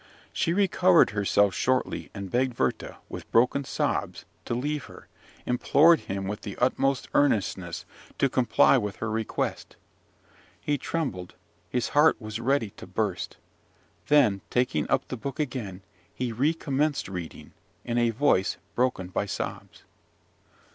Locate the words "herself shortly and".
1.11-2.31